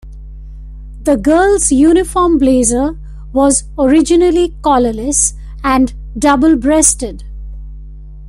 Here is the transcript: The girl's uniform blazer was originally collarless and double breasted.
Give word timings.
The 1.03 1.15
girl's 1.15 1.71
uniform 1.71 2.39
blazer 2.39 2.97
was 3.33 3.65
originally 3.77 4.55
collarless 4.63 5.35
and 5.63 5.93
double 6.17 6.55
breasted. 6.55 7.23